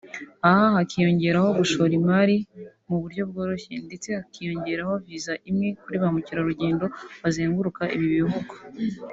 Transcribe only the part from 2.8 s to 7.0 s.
mu buryo bworoshye ndetse no gukoresha Visa imwe kur ba mukererugendo